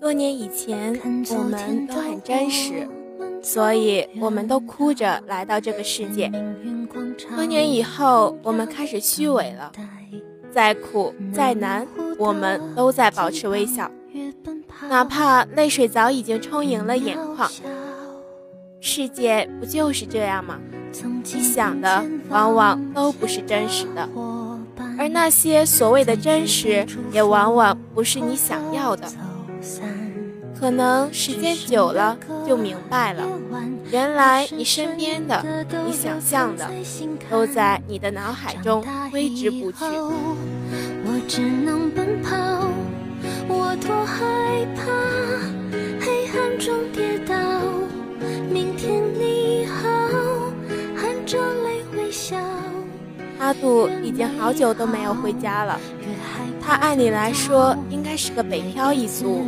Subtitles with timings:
[0.00, 0.92] 多年以前，
[1.30, 2.86] 我们都很真实，
[3.44, 6.32] 所以我们都哭着来到这个世界。
[7.36, 9.70] 多年以后，我们开始虚伪了，
[10.50, 11.86] 再苦再难，
[12.18, 13.90] 我们都在保持微笑，
[14.88, 17.48] 哪怕泪水早已经充盈了眼眶。
[18.80, 20.58] 世界不就是这样吗？
[21.32, 24.08] 你想的往往都不是真实的，
[24.98, 29.06] 而那些所谓的真实，也往往不是你想要的。
[30.58, 33.22] 可能时间久了就明白了，
[33.90, 35.44] 原来你身边的、
[35.86, 36.68] 你想象的，
[37.30, 38.82] 都在你的脑海中
[39.12, 39.78] 挥之不去。
[41.06, 42.34] 我只能奔跑，
[43.46, 44.82] 我多害怕
[46.00, 47.34] 黑暗中跌倒。
[48.50, 49.88] 明天你好，
[50.96, 52.36] 含着泪微笑。
[53.38, 55.78] 阿杜已经好久都没有回家了，
[56.62, 59.46] 他按理来说应该是个北漂一族。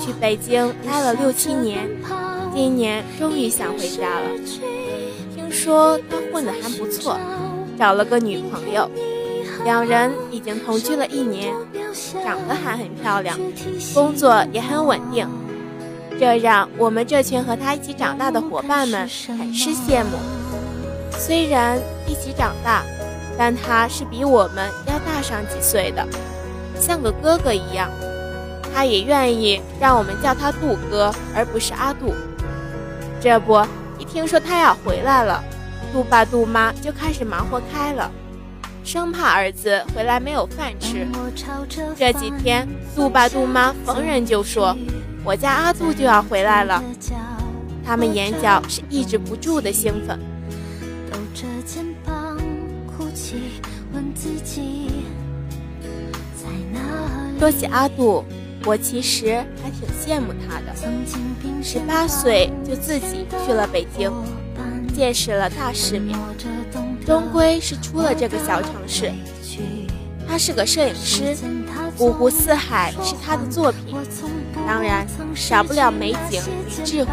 [0.00, 1.88] 去北京待了六七年，
[2.54, 4.26] 今年终于想回家了。
[5.34, 7.18] 听说他混得还不错，
[7.78, 8.90] 找了个女朋友，
[9.64, 11.54] 两人已经同居了一年，
[12.24, 13.38] 长得还很漂亮，
[13.94, 15.28] 工作也很稳定，
[16.18, 20.18] 这让我们这群和他一起长大的伙伴们很是羡慕。
[21.12, 22.82] 虽然一起长大，
[23.38, 26.06] 但他是比我们要大上几岁的，
[26.80, 27.90] 像个哥哥一样。
[28.74, 32.14] 他也愿意让我们叫他杜哥，而不是阿杜。
[33.20, 33.60] 这不，
[33.98, 35.42] 一听说他要回来了，
[35.92, 38.10] 杜爸杜妈就开始忙活开了，
[38.82, 41.06] 生怕儿子回来没有饭吃。
[41.96, 44.76] 这几天，杜爸杜妈逢人就说
[45.22, 46.82] ：“我家阿杜就要回来了。”
[47.84, 50.18] 他们眼角是抑制不住的兴奋。
[57.38, 58.24] 说起阿杜。
[58.64, 60.72] 我其实还挺羡慕他的，
[61.62, 64.12] 十八岁就自己去了北京，
[64.94, 66.16] 见识了大世面，
[67.04, 69.12] 终归是出了这个小城市。
[70.28, 71.36] 他是个摄影师，
[71.98, 73.96] 五湖四海是他的作品，
[74.66, 77.10] 当然少不了美景与智慧。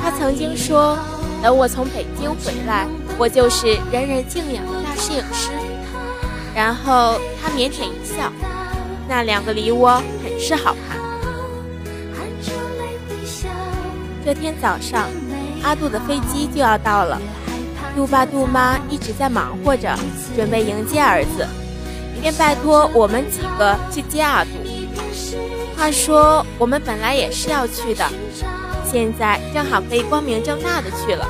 [0.00, 0.96] 他曾经说
[1.42, 2.86] ：“等我从北京回来，
[3.18, 5.50] 我就是人人敬仰的大摄影师。”
[6.54, 8.30] 然后他腼腆一笑。
[9.08, 10.96] 那两个梨窝很是好看。
[14.24, 15.08] 这天早上，
[15.62, 17.20] 阿杜的飞机就要到了，
[17.94, 19.96] 杜爸杜妈一直在忙活着，
[20.34, 21.46] 准备迎接儿子，
[22.20, 24.50] 便拜托我们几个去接阿杜。
[25.76, 28.04] 话说我们本来也是要去的，
[28.90, 31.24] 现在正好可以光明正大的去了。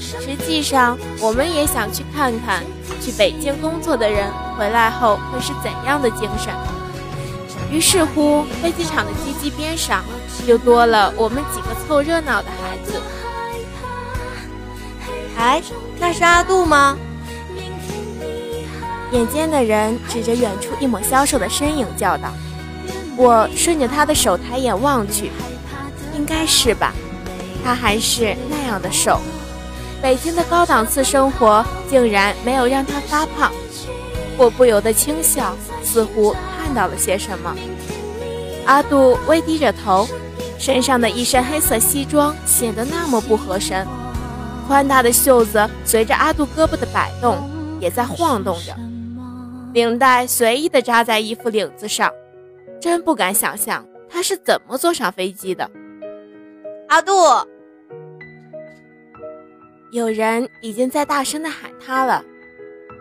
[0.00, 2.64] 实际上，我们也想去看看，
[3.00, 4.26] 去北京工作的人
[4.58, 6.52] 回来后会是怎样的精神。
[7.70, 10.02] 于是乎，飞机场的机机边上
[10.46, 13.00] 就多了我们几个凑热闹的孩子。
[15.36, 15.62] 哎，
[16.00, 16.96] 那是阿杜吗？
[19.12, 22.32] 眼尖的人指着远处一抹消瘦的身影叫道
[23.16, 25.30] ：“我顺着他的手抬眼望去，
[26.14, 26.92] 应该是吧？
[27.64, 29.20] 他还是那样的瘦。
[30.02, 33.52] 北京的高档次生活竟然没有让他发胖。”
[34.36, 36.34] 我不由得轻笑，似乎。
[36.68, 37.56] 看到了些什么？
[38.66, 40.06] 阿杜微低着头，
[40.58, 43.86] 身上的一身黑色西装显得那么不合身，
[44.66, 47.38] 宽大的袖子随着阿杜胳膊的摆动
[47.80, 48.76] 也在晃动着，
[49.72, 52.12] 领带随意的扎在衣服领子上，
[52.78, 55.70] 真不敢想象他是怎么坐上飞机的。
[56.88, 57.14] 阿杜，
[59.90, 62.22] 有人已经在大声的喊他了，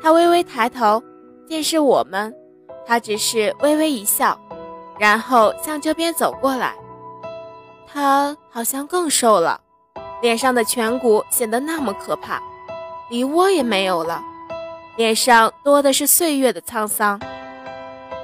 [0.00, 1.02] 他微微抬头，
[1.48, 2.32] 见是我们。
[2.86, 4.38] 他只是微微一笑，
[4.98, 6.74] 然后向这边走过来。
[7.86, 9.60] 他好像更瘦了，
[10.22, 12.40] 脸上的颧骨显得那么可怕，
[13.10, 14.22] 梨窝也没有了，
[14.96, 17.20] 脸上多的是岁月的沧桑。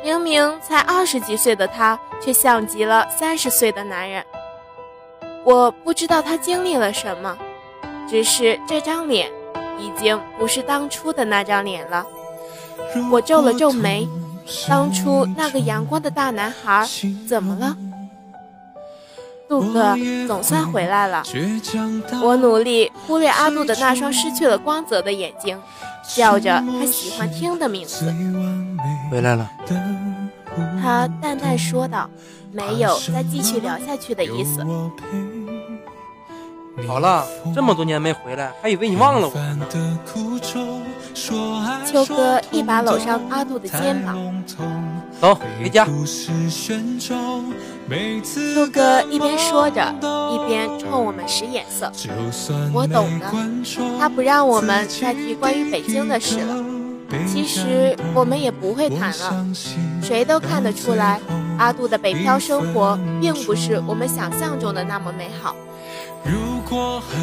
[0.05, 4.25] 明明才二十几岁的他，却像极了三十岁的男人。
[5.45, 7.37] 我不知道他经历了什么，
[8.09, 9.31] 只是这张脸，
[9.79, 12.07] 已经不是当初的那张脸了。
[13.11, 14.09] 我皱了皱眉。
[14.69, 16.87] 当初那个阳光的大男孩
[17.27, 17.77] 怎么了？
[19.49, 19.95] 杜哥
[20.27, 21.23] 总算回来了。
[22.23, 25.59] 我努力忽略阿杜的那双失去了光泽的眼睛，
[26.17, 28.15] 叫着他喜欢听的名字。
[29.11, 29.51] 回来了。
[30.83, 32.09] 他淡淡说道，
[32.51, 34.65] 没有再继续聊下去的意思。
[36.87, 39.67] 好了，这么多年没回来，还以为你忘了我呢。
[41.85, 44.45] 秋哥一把搂上阿杜的肩膀，
[45.21, 45.87] 走回家。
[48.55, 49.95] 秋哥一边说着，
[50.33, 51.93] 一边冲我们使眼色。
[52.73, 53.27] 我懂的，
[53.99, 56.65] 他不让我们再提关于北京的事了。
[57.27, 59.47] 其实我们也不会谈了，
[60.03, 61.21] 谁都看得出来，
[61.59, 65.55] 阿杜的北漂生活并不是我们想象中的那么美好。
[66.25, 67.21] 如果恨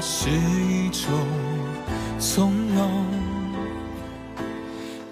[0.00, 1.10] 是一种
[2.18, 3.06] 从容，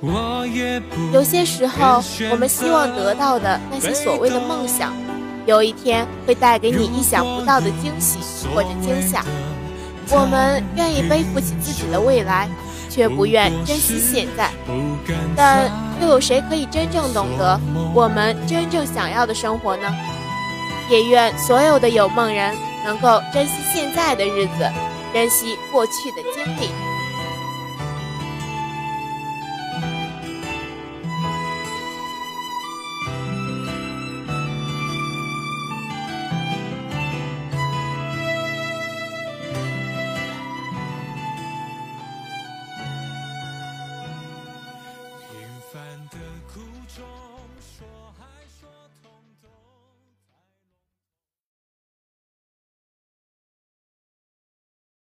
[0.00, 4.92] 我也不有些时候，我们希望得到的那些所谓的梦想，
[5.46, 8.18] 有一天会带给你意想不到的惊喜
[8.54, 9.24] 或者惊吓。
[10.10, 12.48] 我们愿意背负起自己的未来，
[12.88, 14.50] 却不愿珍惜现在。
[15.37, 15.70] 但
[16.00, 17.61] 又有谁可以真正懂得
[17.94, 19.94] 我们真正想要的生活呢？
[20.90, 22.55] 也愿所有的有梦人。
[22.85, 24.67] 能够珍惜现在的日子，
[25.12, 26.70] 珍惜过去的经历。
[46.48, 46.60] 苦
[46.96, 47.04] 中
[47.60, 48.07] 说。